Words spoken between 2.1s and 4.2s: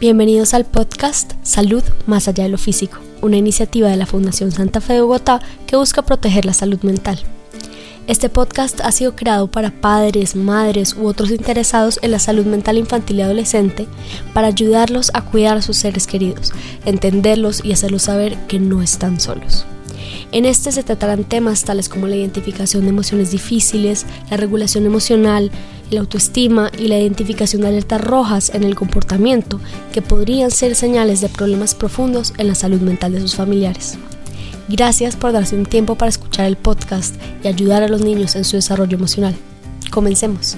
allá de lo físico, una iniciativa de la